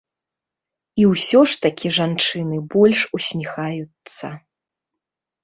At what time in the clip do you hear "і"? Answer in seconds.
1.03-1.03